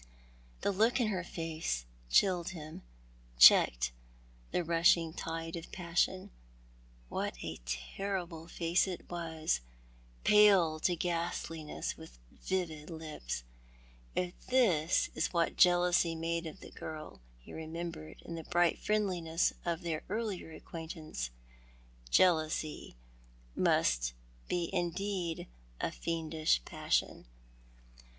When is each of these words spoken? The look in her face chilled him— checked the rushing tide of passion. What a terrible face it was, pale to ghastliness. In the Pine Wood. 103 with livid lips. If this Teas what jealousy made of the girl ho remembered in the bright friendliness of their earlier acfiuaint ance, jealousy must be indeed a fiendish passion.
The 0.61 0.71
look 0.71 0.99
in 0.99 1.09
her 1.09 1.23
face 1.23 1.85
chilled 2.09 2.49
him— 2.57 2.81
checked 3.47 3.91
the 4.49 4.63
rushing 4.63 5.13
tide 5.13 5.55
of 5.55 5.71
passion. 5.71 6.31
What 7.07 7.35
a 7.43 7.59
terrible 7.67 8.47
face 8.47 8.87
it 8.87 9.07
was, 9.11 9.61
pale 10.23 10.79
to 10.79 10.95
ghastliness. 10.95 11.93
In 11.93 12.01
the 12.01 12.07
Pine 12.07 12.17
Wood. 12.17 12.39
103 12.49 12.77
with 12.87 12.89
livid 12.89 12.89
lips. 12.89 13.43
If 14.15 14.47
this 14.47 15.09
Teas 15.13 15.27
what 15.33 15.55
jealousy 15.55 16.15
made 16.15 16.47
of 16.47 16.61
the 16.61 16.71
girl 16.71 17.21
ho 17.45 17.51
remembered 17.51 18.23
in 18.25 18.33
the 18.33 18.43
bright 18.43 18.79
friendliness 18.79 19.53
of 19.65 19.83
their 19.83 20.01
earlier 20.09 20.59
acfiuaint 20.59 20.95
ance, 20.95 21.29
jealousy 22.09 22.95
must 23.55 24.13
be 24.47 24.67
indeed 24.73 25.45
a 25.79 25.91
fiendish 25.91 26.59
passion. 26.65 27.25